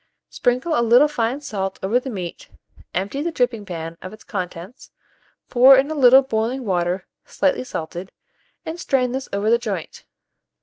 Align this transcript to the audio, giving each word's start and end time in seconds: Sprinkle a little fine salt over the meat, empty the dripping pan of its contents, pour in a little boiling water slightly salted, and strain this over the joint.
Sprinkle 0.31 0.73
a 0.73 0.81
little 0.81 1.07
fine 1.07 1.41
salt 1.41 1.77
over 1.83 1.99
the 1.99 2.09
meat, 2.09 2.49
empty 2.91 3.21
the 3.21 3.31
dripping 3.31 3.67
pan 3.67 3.99
of 4.01 4.11
its 4.11 4.23
contents, 4.23 4.89
pour 5.47 5.77
in 5.77 5.91
a 5.91 5.93
little 5.93 6.23
boiling 6.23 6.65
water 6.65 7.05
slightly 7.23 7.63
salted, 7.63 8.11
and 8.65 8.79
strain 8.79 9.11
this 9.11 9.29
over 9.31 9.51
the 9.51 9.59
joint. 9.59 10.05